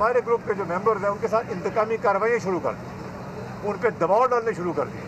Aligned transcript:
ہمارے 0.00 0.20
گروپ 0.26 0.40
کے 0.46 0.54
جو 0.54 0.64
ممبرز 0.68 1.02
ہیں، 1.04 1.10
ان 1.10 1.16
کے 1.20 1.28
ساتھ 1.28 1.46
انتقامی 1.50 1.96
کارروائیاں 1.96 2.38
شروع 2.38 2.60
کر 2.62 2.72
دی۔ 2.72 3.68
ان 3.68 3.76
پہ 3.80 3.88
دباؤ 4.00 4.26
ڈالنے 4.26 4.52
شروع 4.52 4.72
کر 4.72 4.86
دیے 4.92 5.00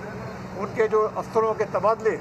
ان 0.57 0.67
کے 0.75 0.89
جو 0.89 1.09
افسروں 1.15 1.55
کے 1.55 1.65
تبادلے 1.73 2.17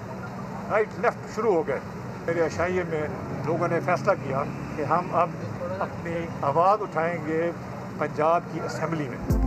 رائٹ 0.72 0.88
لیفٹ 1.00 1.36
شروع 1.36 1.54
ہو 1.54 1.68
گئے۔ 1.68 1.80
میرے 2.26 2.42
اشائیے 2.42 2.84
میں 2.90 3.08
لوگوں 3.46 3.68
نے 3.68 3.80
فیصلہ 3.86 4.12
کیا 4.24 4.44
کہ 4.76 4.84
ہم 4.84 5.16
اب 5.16 5.30
اپنی 5.80 6.26
آواز 6.42 6.82
اٹھائیں 6.82 7.18
گے 7.28 7.52
پنجاب 7.98 8.42
کی 8.52 8.60
اسمبلی 8.66 9.10
میں۔ 9.10 9.41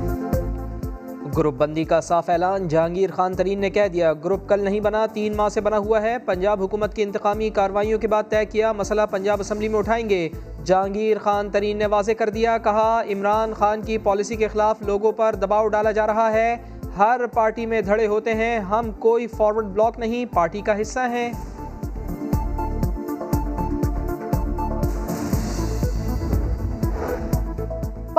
گروپ 1.36 1.54
بندی 1.54 1.84
کا 1.84 2.00
صاف 2.00 2.30
اعلان۔ 2.30 2.68
جہانگیر 2.68 3.10
خان 3.10 3.34
ترین 3.34 3.58
نے 3.58 3.70
کہہ 3.70 3.88
دیا، 3.88 4.12
گروپ 4.12 4.48
کل 4.48 4.60
نہیں 4.60 4.80
بنا، 4.80 5.06
تین 5.06 5.36
ماہ 5.36 5.48
سے 5.48 5.60
بنا 5.60 5.78
ہوا 5.78 6.02
ہے۔ 6.02 6.18
پنجاب 6.18 6.62
حکومت 6.62 6.94
کی 6.94 7.02
انتقامی 7.02 7.50
کارروائیوں 7.50 7.98
کے 7.98 8.08
بعد 8.08 8.22
طے 8.28 8.44
کیا، 8.44 8.72
مسئلہ 8.72 9.02
پنجاب 9.10 9.40
اسمبلی 9.40 9.68
میں 9.68 9.78
اٹھائیں 9.78 10.10
گے۔ 10.10 10.28
جہانگیر 10.64 11.18
خان 11.18 11.50
ترین 11.50 11.76
نے 11.76 11.86
واضح 11.86 12.12
کر 12.18 12.28
دیا، 12.28 12.58
کہا، 12.58 13.02
عمران 13.12 13.52
خان 13.52 13.82
کی 13.82 13.98
پالیسی 13.98 14.36
کے 14.36 14.48
خلاف 14.48 14.82
لوگوں 14.82 15.12
پر 15.12 15.34
دباؤ 15.34 15.68
ڈالا 15.68 15.90
جا 15.90 16.06
رہا 16.06 16.32
ہے۔ 16.32 16.56
ہر 16.98 17.20
پارٹی 17.34 17.66
میں 17.66 17.80
دھڑے 17.80 18.06
ہوتے 18.06 18.34
ہیں، 18.34 18.58
ہم 18.58 18.90
کوئی 18.92 19.26
فارورڈ 19.26 19.64
بلاک 19.64 19.98
نہیں، 19.98 20.24
پارٹی 20.34 20.60
کا 20.60 20.80
حصہ 20.80 21.00
ہیں۔ 21.00 21.32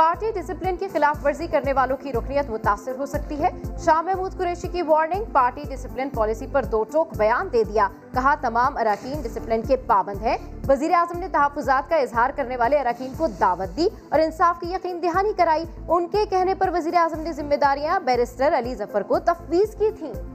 پارٹی 0.05 0.31
ڈسپلن 0.31 0.75
کی 0.77 0.87
خلاف 0.93 1.25
ورزی 1.25 1.47
کرنے 1.47 1.73
والوں 1.73 1.97
کی 1.97 2.13
رکنیت 2.13 2.49
متاثر 2.49 2.95
ہو 2.97 3.05
سکتی 3.05 3.43
ہے۔ 3.43 3.49
شاہ 3.85 4.01
محمود 4.01 4.37
قریشی 4.37 4.67
کی 4.67 4.81
وارننگ 4.81 5.23
پارٹی 5.31 5.63
ڈسپلن 5.69 6.09
پالیسی 6.09 6.47
پر 6.51 6.63
دو 6.63 6.83
ٹوک 6.83 7.17
بیان 7.17 7.47
دے 7.53 7.63
دیا۔ 7.63 7.87
کہا، 8.13 8.35
تمام 8.41 8.77
اراکین 8.77 9.21
ڈسپلن 9.21 9.61
کے 9.67 9.75
پابند 9.75 10.21
ہیں۔ 10.21 10.37
وزیر 10.69 10.91
اعظم 10.93 11.19
نے 11.19 11.27
تحفظات 11.31 11.89
کا 11.89 11.95
اظہار 11.95 12.29
کرنے 12.35 12.57
والے 12.57 12.79
اراکین 12.79 13.13
کو 13.17 13.27
دعوت 13.27 13.77
دی 13.77 13.87
اور 14.09 14.19
انصاف 14.19 14.59
کی 14.59 14.73
یقین 14.73 15.03
دہانی 15.03 15.33
کرائی۔ 15.33 15.65
ان 15.87 16.07
کے 16.07 16.25
کہنے 16.29 16.55
پر 16.55 16.69
وزیر 16.73 16.93
اعظم 16.93 17.21
نے 17.21 17.33
ذمہ 17.33 17.55
داریاں 17.55 17.99
بیرسٹر 17.99 18.57
علی 18.57 18.75
ظفر 18.75 19.03
کو 19.03 19.19
تفویض 19.19 19.75
کی 19.75 19.89
تھیں۔ 19.99 20.34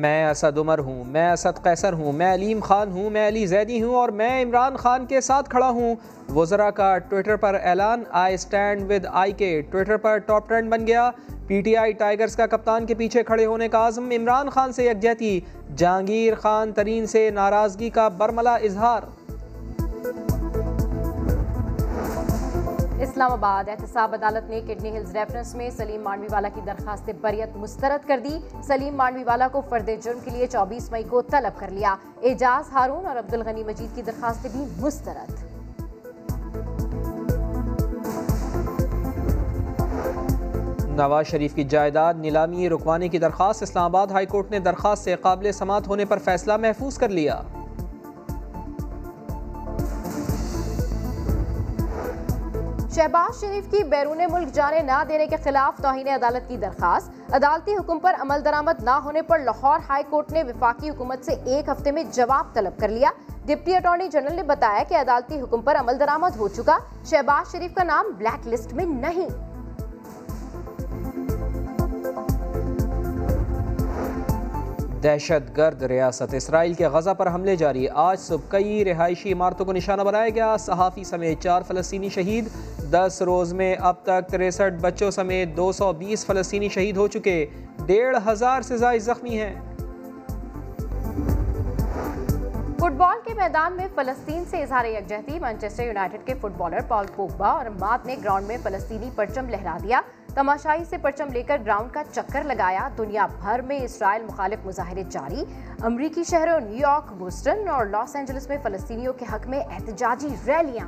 میں 0.00 0.30
اسد 0.30 0.58
عمر 0.58 0.78
ہوں، 0.78 1.04
میں 1.04 1.32
اسد 1.32 1.62
قیصر 1.62 1.92
ہوں، 1.92 2.12
میں 2.12 2.34
علیم 2.34 2.60
خان 2.60 2.92
ہوں، 2.92 3.10
میں 3.10 3.28
علی 3.28 3.46
زیدی 3.46 3.82
ہوں 3.82 3.94
اور 3.94 4.08
میں 4.08 4.44
عمران 4.44 4.76
خان 4.76 5.06
کے 5.06 5.20
ساتھ 5.20 5.50
کھڑا 5.50 5.68
ہوں۔ 5.68 5.94
وزراء 6.34 6.70
کا 6.70 6.98
ٹویٹر 6.98 7.36
پر 7.36 7.56
اعلان، 7.62 8.02
آئی 8.10 8.36
stand 8.36 8.90
with 8.90 9.06
I 9.12 9.32
K 9.32 9.62
Twitter 9.70 9.96
per 9.96 10.18
top 10.18 10.48
trend 10.48 10.70
بن 10.70 10.86
گیا۔ 10.86 11.10
پی 11.46 11.62
ٹی 11.62 11.76
آئی 11.76 11.92
ٹائیگرز 11.92 12.36
کا 12.36 12.46
کپتان 12.46 12.86
کے 12.86 12.94
پیچھے 12.94 13.22
کھڑے 13.22 13.46
ہونے 13.46 13.68
کا 13.68 13.88
عزم، 13.88 14.10
عمران 14.10 14.48
خان 14.48 14.72
سے 14.72 14.84
یکجہتی۔ 14.84 15.40
جہانگیر 15.76 16.34
خان 16.34 16.72
ترین 16.72 17.06
سے 17.06 17.30
ناراضگی 17.30 17.90
کا 17.90 18.08
برملا 18.08 18.54
اظہار۔ 18.54 19.00
اسلام 23.02 23.32
آباد 23.32 23.68
احتساب 23.68 24.14
عدالت 24.14 24.50
نے 24.50 24.60
کڈنی 24.60 24.96
ہلز 24.96 25.16
ریفرنس 25.16 25.54
میں 25.54 25.70
سلیم 25.70 26.02
مانوی 26.02 26.26
والا 26.30 26.48
کی 26.54 26.60
درخواست 26.66 27.10
بریت 27.20 27.56
مسترد 27.56 28.08
کر 28.08 28.20
دی۔ 28.24 28.38
سلیم 28.62 28.94
مانوی 28.94 29.24
والا 29.24 29.48
کو 29.48 29.62
فرد 29.68 29.90
جرم 30.02 30.18
کے 30.24 30.30
لیے 30.30 30.46
چوبیس 30.46 30.90
مئی 30.90 31.02
کو 31.02 31.22
طلب 31.22 31.60
کر 31.60 31.68
لیا۔ 31.70 31.94
اعجاز 32.22 32.72
ہارون 32.72 33.06
اور 33.06 33.16
عبدالغنی 33.16 33.64
مجید 33.64 33.96
کی 33.96 34.02
درخواست 34.02 34.46
بھی 34.52 34.64
مسترد۔ 34.78 35.32
نواز 40.88 41.26
شریف 41.26 41.54
کی 41.54 41.64
جائیداد 41.64 42.14
نیلامی 42.14 42.68
رکوانے 42.68 43.08
کی 43.08 43.18
درخواست۔ 43.18 43.62
اسلام 43.62 43.84
آباد 43.84 44.06
ہائی 44.06 44.26
کورٹ 44.26 44.50
نے 44.50 44.58
درخواست 44.58 45.04
سے 45.04 45.16
قابل 45.16 45.52
سماعت 45.52 45.88
ہونے 45.88 46.04
پر 46.04 46.18
فیصلہ 46.18 46.56
محفوظ 46.56 46.98
کر 46.98 47.08
لیا۔ 47.08 47.40
شہباز 52.94 53.40
شریف 53.40 53.70
کی 53.70 53.82
بیرون 53.84 54.20
ملک 54.30 54.48
جانے 54.52 54.80
نہ 54.82 55.02
دینے 55.08 55.26
کے 55.26 55.36
خلاف 55.44 55.82
توہین 55.82 56.08
عدالت 56.08 56.48
کی 56.48 56.56
درخواست۔ 56.56 57.34
عدالتی 57.34 57.76
حکم 57.76 57.98
پر 57.98 58.14
عمل 58.20 58.44
درآمد 58.44 58.82
نہ 58.82 58.90
ہونے 58.90 59.22
پر 59.22 59.38
لاہور 59.38 59.78
ہائی 59.88 60.04
کورٹ 60.10 60.32
نے 60.32 60.42
وفاقی 60.42 60.90
حکومت 60.90 61.24
سے 61.24 61.32
ایک 61.44 61.68
ہفتے 61.68 61.92
میں 61.92 62.04
جواب 62.12 62.54
طلب 62.54 62.80
کر 62.80 62.88
لیا۔ 62.88 63.10
ڈپٹی 63.46 63.76
اٹارنی 63.76 64.08
جنرل 64.08 64.34
نے 64.34 64.42
بتایا 64.42 64.82
کہ 64.88 64.94
عدالتی 64.94 65.40
حکم 65.40 65.62
پر 65.62 65.76
عمل 65.76 66.00
درآمد 66.00 66.36
ہو 66.36 66.48
چکا۔ 66.48 66.78
شہباز 67.04 67.52
شریف 67.52 67.74
کا 67.74 67.82
نام 67.82 68.06
بلیک 68.16 68.48
لسٹ 68.48 68.72
میں 68.72 68.84
نہیں۔ 68.84 69.49
دہشت 75.02 75.56
گرد 75.56 75.82
ریاست 75.82 76.34
اسرائیل 76.34 76.74
کے 76.74 76.86
غزہ 76.86 77.10
پر 77.10 77.34
حملے 77.34 77.56
جاری۔ 77.56 77.86
آج 77.88 78.20
صبح 78.20 78.46
کئی 78.48 78.84
رہائشی 78.84 79.32
عمارتوں 79.32 79.66
کو 79.66 79.72
نشانہ 79.72 80.02
بنایا 80.02 80.28
گیا۔ 80.28 80.56
صحافی 80.56 81.04
سمیت 81.04 81.40
چار 81.40 81.62
فلسطینی 81.62 82.08
شہید۔ 82.08 82.48
دس 82.92 83.22
روز 83.22 83.52
میں 83.52 83.74
اب 83.80 83.94
تک 84.02 84.30
تریسٹھ 84.30 84.80
بچوں 84.80 85.10
سمیت 85.10 85.56
دو 85.56 85.72
سو 85.72 85.92
بیس 85.92 86.26
فلسطینی 86.26 86.68
شہید 86.68 86.96
ہو 86.96 87.06
چکے۔ 87.06 87.46
ڈیڑھ 87.86 88.16
ہزار 88.28 88.62
سے 88.62 88.76
زائد 88.76 89.02
زخمی 89.02 89.40
ہیں۔ 89.40 89.54
فٹ 92.78 92.92
بال 92.96 93.18
کے 93.24 93.34
میدان 93.34 93.76
میں 93.76 93.86
فلسطین 93.94 94.44
سے 94.50 94.62
اظہار 94.62 94.84
یکجہتی۔ 94.84 95.38
مانچسٹر 95.40 95.86
یونائٹڈ 95.86 96.26
کے 96.26 96.34
فٹ 96.34 96.58
بالر 96.58 96.80
پال 96.88 97.06
پوگبا 97.16 97.48
اور 97.48 97.66
مات 97.80 98.06
نے 98.06 98.16
گراؤنڈ 98.24 98.46
میں 98.46 98.56
فلسطینی 98.62 99.10
پرچم 99.14 99.48
لہرا 99.48 99.76
دیا۔ 99.82 100.00
تماشائی 100.34 100.84
سے 100.84 100.98
پرچم 100.98 101.28
لے 101.32 101.42
کر 101.42 101.60
گراؤنڈ 101.66 101.92
کا 101.92 102.02
چکر 102.12 102.42
لگایا، 102.44 102.88
دنیا 102.98 103.26
بھر 103.40 103.60
میں 103.62 103.80
اسرائیل 103.80 104.24
مخالف 104.24 104.66
مظاہرے 104.66 105.02
جاری۔ 105.10 105.44
امریکی 105.82 106.24
شہروں 106.24 106.60
نیو 106.60 106.76
یارک، 106.76 107.12
بوسٹن 107.12 107.68
اور 107.68 107.86
لاس 107.86 108.16
اینجلس 108.16 108.48
میں 108.48 108.56
فلسطینیوں 108.62 109.12
کے 109.12 109.24
حق 109.32 109.46
میں 109.46 109.60
احتجاجی 109.60 110.28
ریلیاں۔ 110.46 110.86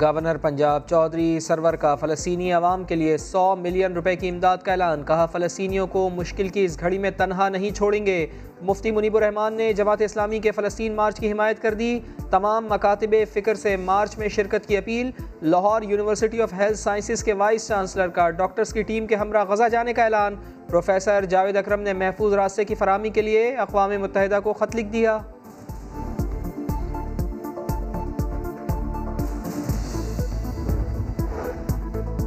گورنر 0.00 0.36
پنجاب 0.36 0.88
چودھری 0.88 1.40
سرور 1.40 1.74
کا 1.74 1.94
فلسطینی 1.94 2.52
عوام 2.52 2.84
کے 2.84 2.94
لیے 2.94 3.16
سو 3.16 3.56
ملین 3.56 3.92
روپے 3.92 4.16
کی 4.16 4.28
امداد 4.28 4.58
کا 4.58 4.72
اعلان، 4.72 5.02
کہا 5.02 5.26
فلسطینیوں 5.26 5.86
کو 5.86 6.08
مشکل 6.08 6.48
کی 6.48 6.64
اس 6.64 6.80
گھڑی 6.80 6.98
میں 6.98 7.10
تنہا 7.10 7.48
نہیں 7.48 7.70
چھوڑیں 7.70 8.06
گے۔ 8.06 8.26
مفتی 8.62 8.90
منیب 8.90 9.16
الرحمان 9.16 9.54
نے 9.54 9.72
جماعت 9.72 10.02
اسلامی 10.02 10.38
کے 10.38 10.50
فلسطین 10.50 10.92
مارچ 10.92 11.20
کی 11.20 11.32
حمایت 11.32 11.62
کر 11.62 11.74
دی۔ 11.74 12.00
تمام 12.30 12.66
مکاتب 12.70 13.14
فکر 13.32 13.54
سے 13.54 13.76
مارچ 13.76 14.18
میں 14.18 14.28
شرکت 14.28 14.66
کی 14.66 14.76
appeal. 14.76 15.10
Lahore 15.42 15.82
university 15.82 16.42
of 16.42 16.52
health 16.52 16.78
sciences 16.78 17.24
کے 17.24 17.32
وائس 17.32 17.68
چانسلر 17.68 18.08
کا 18.08 18.30
ڈاکٹرز 18.30 18.72
کی 18.72 18.82
ٹیم 18.82 19.06
کے 19.06 19.14
ہمراہ 19.14 19.44
غزہ 19.44 19.68
جانے 19.72 19.92
کا 19.92 20.04
اعلان۔ 20.04 20.34
پروفیسر 20.68 21.24
جاوید 21.24 21.56
اکرم 21.56 21.80
نے 21.80 21.92
محفوظ 21.92 22.34
راستے 22.34 22.64
کی 22.64 22.74
فراہمی 22.74 23.10
کے 23.10 23.22
لیے 23.22 23.54
اقوام 23.54 23.90
متحدہ 24.00 24.38
کو 24.44 24.52
خط 24.52 24.76
لکھ 24.76 24.88
دیا۔ 24.92 25.18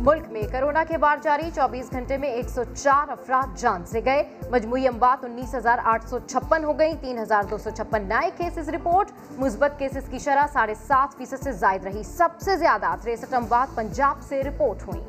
ملک 0.06 0.24
میں 0.31 0.41
کرونا 0.52 0.84
کے 0.88 0.97
بار 0.97 1.18
جاری، 1.22 1.50
چوبیس 1.56 1.91
گھنٹے 1.91 2.18
میں 2.18 2.30
ایک 2.30 2.50
سو 2.50 2.64
چار 2.75 3.09
افراد 3.09 3.58
جان 3.58 3.86
سے 3.86 4.00
گئے۔ 4.06 4.24
مجموعی 4.52 4.88
اموات 4.88 5.24
انیس 5.25 5.56
ہزار 5.56 5.78
آٹھ 5.84 6.09
سو 6.09 6.19
چھپن 6.28 6.64
ہو 6.64 6.80
گئی 6.80 6.94
تین 7.02 7.19
ہزار 7.19 7.44
دو 7.52 7.58
سو 7.58 7.69
چھپن 7.69 8.09
نئے 8.09 8.30
کیسز 8.38 8.69
رپورٹ۔ 8.69 9.12
مثبت 9.40 9.80
کیسز 9.80 10.09
کی 10.09 10.19
شرح 10.19 10.46
ساڑھے 10.53 10.74
سات 10.88 11.18
فیصد 11.18 11.44
سے 11.44 11.52
زائد 11.52 11.86
رہی۔ 11.86 12.03
سب 12.03 12.30
سے 12.40 12.58
زیادہ 12.58 12.96
تریسٹھ 13.02 13.34
اموات 13.34 13.75
پنجاب 13.75 14.22
سے 14.24 14.44
رپورٹ 14.44 14.88
ہوئی 14.88 15.02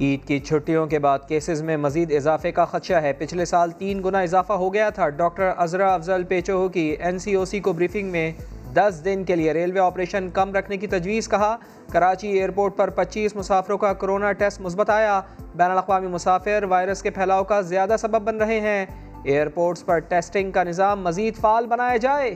عید 0.00 0.24
کی 0.24 0.38
چھٹیوں 0.38 0.86
کے 0.86 0.98
بعد 0.98 1.18
کیسز 1.28 1.62
میں 1.62 1.76
مزید 1.76 2.12
اضافے 2.12 2.52
کا 2.52 2.64
خدشہ 2.64 2.94
ہے۔ 2.94 3.12
پچھلے 3.12 3.44
سال 3.44 3.70
تین 3.70 4.02
گنا 4.04 4.20
اضافہ 4.20 4.52
ہو 4.52 4.72
گیا 4.74 4.90
تھا۔ 4.90 5.08
ڈاکٹر 5.08 5.50
ازرا 5.56 5.94
افضل 5.94 6.24
پیچوہو 6.24 6.68
کی 6.68 6.96
این 7.00 7.18
سی 7.18 7.34
او 7.34 7.44
سی 7.44 7.60
کو 7.60 7.72
بریفنگ 7.72 8.10
میں 8.10 8.32
دس 8.74 9.02
دن 9.04 9.24
کے 9.24 9.36
لیے 9.36 9.52
ریلوے 9.52 9.80
آپریشن 9.80 10.28
کم 10.30 10.54
رکھنے 10.54 10.76
کی 10.76 10.86
تجویز 10.86 11.28
کہا۔ 11.28 11.56
کراچی 11.92 12.28
ایئرپورٹ 12.28 12.76
پر 12.76 12.90
پچیس 12.90 13.36
مسافروں 13.36 13.78
کا 13.78 13.92
کرونا 13.92 14.32
ٹیسٹ 14.32 14.60
مثبت 14.60 14.90
آیا۔ 14.90 15.20
بین 15.54 15.70
الاقوامی 15.70 16.06
مسافر 16.06 16.64
وائرس 16.68 17.02
کے 17.02 17.10
پھیلاؤ 17.10 17.44
کا 17.44 17.60
زیادہ 17.60 17.94
سبب 17.98 18.22
بن 18.22 18.36
رہے 18.36 18.60
ہیں۔ 18.60 18.86
ایئرپورٹس 19.24 19.86
پر 19.86 19.98
ٹیسٹنگ 19.98 20.50
کا 20.50 20.62
نظام 20.62 21.02
مزید 21.02 21.36
فعال 21.36 21.66
بنایا 21.66 21.96
جائے۔ 21.96 22.34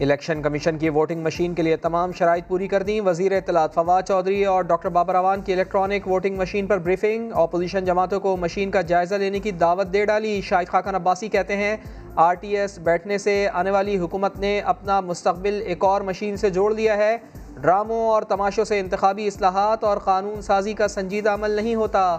الیکشن 0.00 0.42
کمیشن 0.42 0.78
کی 0.78 0.88
ووٹنگ 0.88 1.22
مشین 1.22 1.54
کے 1.54 1.62
لیے 1.62 1.76
تمام 1.76 2.12
شرائط 2.12 2.48
پوری 2.48 2.68
کر 2.68 2.82
دیں۔ 2.82 3.00
وزیر 3.00 3.32
اطلاعات 3.32 3.74
فواد 3.74 4.02
چودھری 4.02 4.44
اور 4.44 4.62
ڈاکٹر 4.62 4.88
بابر 4.88 5.14
روان 5.14 5.40
کی 5.40 5.52
الیکٹرانک 5.52 6.08
ووٹنگ 6.08 6.36
مشین 6.36 6.66
پر 6.66 6.78
بریفنگ۔ 6.78 7.30
اپوزیشن 7.34 7.84
جماعتوں 7.84 8.20
کو 8.20 8.36
مشین 8.36 8.70
کا 8.70 8.80
جائزہ 8.80 9.14
لینے 9.14 9.40
کی 9.40 9.50
دعوت 9.50 9.92
دے 9.92 10.04
ڈالی۔ 10.06 10.40
شاہد 10.40 10.68
خاکن 10.68 10.94
عباسی 10.94 11.28
کہتے 11.28 11.56
ہیں، 11.56 11.76
آر 12.16 12.34
ٹی 12.34 12.56
ایس 12.56 12.78
بیٹھنے 12.78 13.18
سے 13.18 13.48
آنے 13.52 13.70
والی 13.70 13.98
حکومت 13.98 14.38
نے 14.38 14.60
اپنا 14.60 15.00
مستقبل 15.00 15.62
ایک 15.66 15.84
اور 15.84 16.00
مشین 16.00 16.36
سے 16.36 16.50
جوڑ 16.50 16.72
دیا 16.72 16.96
ہے۔ 16.96 17.16
ڈراموں 17.54 18.08
اور 18.08 18.22
تماشوں 18.22 18.64
سے 18.64 18.80
انتخابی 18.80 19.26
اصلاحات 19.26 19.84
اور 19.84 19.98
قانون 19.98 20.42
سازی 20.42 20.72
کا 20.72 20.88
سنجیدہ 20.88 21.30
عمل 21.30 21.50
نہیں 21.50 21.74
ہوتا۔ 21.74 22.18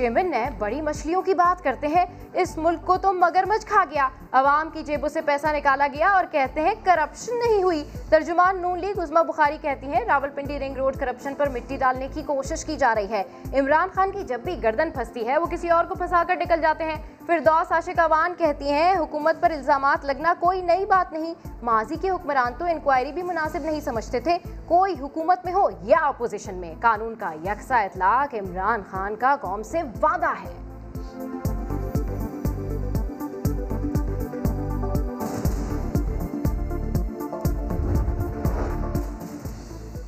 چیئرمین 0.00 0.30
نے 0.30 0.48
بڑی 0.58 0.80
مچھلیوں 0.80 1.22
کی 1.22 1.34
بات 1.34 1.62
کرتے 1.64 1.86
ہیں۔ 1.86 2.04
اس 2.32 2.58
ملک 2.58 2.86
کو 2.86 2.96
تو 2.96 3.12
مگرمچھ 3.12 3.66
کھا 3.66 3.84
گیا۔ 3.90 4.08
عوام 4.32 4.70
کی 4.70 4.82
جیبوں 4.82 5.08
سے 5.08 5.20
پیسہ 5.20 5.46
نکالا 5.52 5.86
گیا 5.92 6.08
اور 6.08 6.24
کہتے 6.30 6.60
ہیں 6.60 6.74
کرپشن 6.84 7.38
نہیں 7.38 7.62
ہوئی۔ 7.62 7.84
ترجمان 8.08 8.62
نون 8.62 8.78
لیگ 8.78 9.02
عظما 9.02 9.22
بخاری 9.22 9.58
کہتی 9.60 9.86
ہیں 9.86 10.04
Rawal 10.04 10.30
Pindi 10.30 10.58
ring 10.58 10.76
road 10.76 10.96
corruption 10.96 11.34
پر 11.34 11.48
مٹی 11.48 11.76
ڈالنے 11.76 12.08
کی 12.14 12.22
کوشش 12.22 12.64
کی 12.64 12.76
جا 12.76 12.94
رہی 12.94 13.10
ہے۔ 13.10 13.22
عمران 13.58 13.88
خان 13.94 14.10
کی 14.10 14.22
جب 14.22 14.40
بھی 14.40 14.62
گردن 14.62 14.90
پھنستی 14.90 15.26
ہے، 15.26 15.38
وہ 15.38 15.46
کسی 15.46 15.70
اور 15.70 15.84
کو 15.84 15.94
پھنسا 15.94 16.22
کر 16.28 16.36
نکل 16.36 16.60
جاتے 16.60 16.84
ہیں۔ 16.84 17.02
فردوس 17.26 17.72
عاشق 17.72 17.98
اوان 17.98 18.34
کہتی 18.38 18.70
ہیں، 18.70 18.98
حکومت 18.98 19.40
پر 19.40 19.50
الزامات 19.50 20.04
لگنا 20.04 20.34
کوئی 20.40 20.60
نئی 20.60 20.86
بات 20.86 21.12
نہیں۔ 21.12 21.34
ماضی 21.62 21.96
کے 21.96 22.10
حکمران 22.10 22.52
تو 22.58 22.64
انکوائری 22.64 23.12
بھی 23.12 23.22
مناسب 23.22 23.60
نہیں 23.62 23.80
سمجھتے 23.80 24.20
تھے۔ 24.20 24.38
کوئی 24.66 24.94
حکومت 25.00 25.44
میں 25.44 25.52
ہو 25.52 25.68
یا 25.82 25.98
اپوزیشن 26.02 26.54
میں، 26.54 26.74
قانون 26.80 27.14
کا 27.14 27.32
یکساں 27.44 27.84
اطلاق 27.84 28.34
عمران 28.34 28.82
خان 28.90 29.16
کا 29.16 29.36
قوم 29.40 29.62
سے 29.62 29.82
وعدہ 30.02 30.32
ہے۔ 30.44 30.52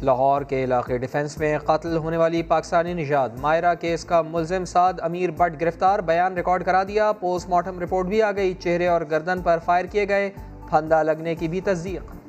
لاہور 0.03 0.43
کے 0.43 0.65
علاقے 0.65 0.99
ڈیفنس 0.99 1.39
میں 1.39 1.59
قتل 1.59 1.97
ہونے 1.97 2.17
والی 2.17 2.43
پاکستانی 2.43 2.95
نژاد 2.95 3.29
مائرہ 3.39 3.75
کیس 3.75 4.05
کا 4.05 4.23
ملزم 4.23 4.65
سعد 4.65 4.93
امیر 5.01 5.31
بٹ 5.31 5.61
گرفتار 5.61 5.99
بیان 5.99 6.35
ریکارڈ 6.35 6.65
کرا 6.65 6.83
دیا۔ 6.83 7.13
پوسٹ 7.13 7.49
مارٹم 7.49 7.81
رپورٹ 7.81 8.07
بھی 8.07 8.23
آ 8.23 8.33
گئی۔ 8.33 8.55
چہرے 8.55 8.87
اور 8.87 9.01
گردن 9.11 9.43
پر 9.43 9.59
فائر 9.65 9.85
کیے 9.85 10.09
گئے۔ 10.09 10.31
پھندا 10.71 11.03
لگنے 11.03 11.35
کی 11.35 11.49
بھی 11.49 11.61
تصدیق۔ 11.61 12.22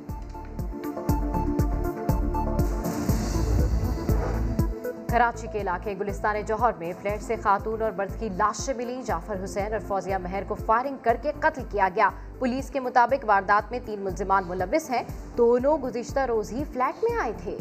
کراچی 5.14 5.46
کے 5.52 5.60
علاقے 5.60 5.94
گلستان 6.00 6.36
جوہر 6.46 6.70
میں 6.78 6.92
فلیٹ 7.02 7.22
سے 7.22 7.36
خاتون 7.36 7.82
اور 7.82 7.92
مرد 7.96 8.20
کی 8.20 8.28
لاشیں 8.28 8.74
ملی 8.74 9.02
جعفر 9.02 9.44
حسین 9.44 9.72
اور 9.72 9.80
فوزیہ 9.80 10.16
مہر 10.16 10.42
کو 10.48 10.54
فائرنگ 10.54 10.96
کر 11.02 11.16
کے 11.22 11.32
قتل 11.40 11.62
کیا 11.70 11.88
گیا۔ 11.96 12.08
پولیس 12.38 12.70
کے 12.70 12.80
مطابق 12.80 13.24
واردات 13.28 13.70
میں 13.70 13.78
تین 13.84 14.00
ملزمان 14.00 14.42
ملوث 14.46 14.90
ہیں۔ 14.90 15.02
دونوں 15.38 15.78
گزشتہ 15.78 16.20
روز 16.20 16.52
ہی 16.52 16.64
فلیٹ 16.72 17.04
میں 17.04 17.20
آئے 17.20 17.32
تھے۔ 17.36 17.58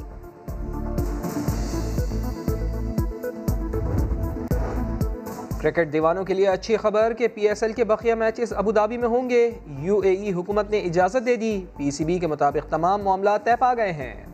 کرکٹ 5.61 5.93
دیوانوں 5.93 6.23
کے 6.23 6.33
لیے 6.33 6.47
اچھی 6.47 6.77
خبر 6.77 7.13
کہ 7.13 7.27
پی 7.27 7.47
ایس 7.47 7.63
ایل 7.63 7.73
کے 7.73 7.83
بقیہ 7.83 8.13
میچز 8.13 8.53
ابودابی 8.53 8.97
میں 8.97 9.07
ہوں 9.07 9.29
گے۔ 9.29 9.51
یو 9.65 9.99
اے 9.99 10.13
ای 10.13 10.33
حکومت 10.33 10.69
نے 10.69 10.79
اجازت 10.79 11.25
دے 11.25 11.35
دی۔ 11.35 11.65
پی 11.77 11.91
سی 11.91 12.05
بی 12.05 12.19
کے 12.19 12.27
مطابق 12.27 12.69
تمام 12.69 13.03
معاملات 13.03 13.43
طے 13.43 13.55
پا 13.59 13.73
گئے 13.73 13.91
ہیں۔ 13.91 14.32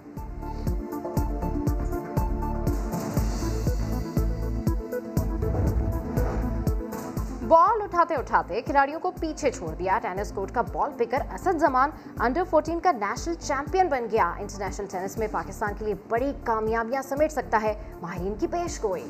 اٹھاتے 8.00 8.16
اٹھاتے 8.16 8.62
کھلاڑیوں 8.62 9.00
کو 9.00 9.10
پیچھے 9.12 9.50
چھوڑ 9.51 9.69
دیا 9.75 9.98
ٹینس 10.01 10.31
کورٹ 10.31 10.51
کا 10.51 10.62
ball 10.74 10.92
picker 10.98 11.22
Asad 11.34 11.60
Zaman 11.60 11.90
under 12.19 12.44
fourteen 12.50 12.80
کا 12.80 12.92
نیشنل 12.92 13.34
چیمپئن 13.38 13.88
بن 13.88 14.06
گیا 14.12 14.30
انٹرنیشنل 14.40 14.86
ٹینس 14.92 15.18
میں 15.18 15.28
پاکستان 15.31 15.74
کے 15.80 15.86
لیے 15.86 15.94
بڑی 16.10 16.31
کامیابیاں 16.44 17.01
سمیٹ 17.01 17.31
سکتا 17.31 17.62
ہے 17.62 17.74
ماہرین 18.01 18.36
کی 18.40 18.48
پیش 18.48 18.81
گوئی 18.84 19.04